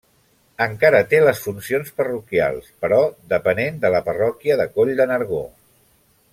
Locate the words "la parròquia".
3.97-4.59